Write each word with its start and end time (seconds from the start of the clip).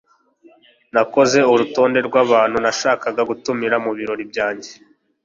nakoze 0.93 1.39
urutonde 1.51 1.99
rwabantu 2.07 2.57
nashakaga 2.65 3.21
gutumira 3.29 3.75
mubirori 3.83 4.23
byanjye 4.31 4.71